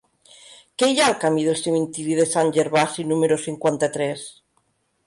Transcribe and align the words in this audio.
Què 0.81 0.89
hi 0.91 0.95
ha 1.01 1.09
al 1.13 1.17
camí 1.25 1.45
del 1.49 1.59
Cementiri 1.59 2.17
de 2.21 2.27
Sant 2.33 2.51
Gervasi 2.57 3.07
número 3.13 3.39
cinquanta-tres? 3.47 4.31